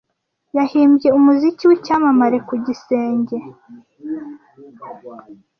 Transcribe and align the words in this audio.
yahimbye 0.57 1.07
umuziki 1.19 1.63
w'icyamamare 1.69 2.37
ku 2.47 2.53
gisenge 2.65 3.35